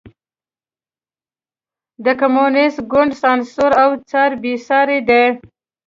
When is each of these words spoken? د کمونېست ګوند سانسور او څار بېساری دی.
د 2.05 2.07
کمونېست 2.19 2.79
ګوند 2.91 3.11
سانسور 3.21 3.71
او 3.83 3.89
څار 4.09 4.31
بېساری 4.41 4.99
دی. 5.09 5.23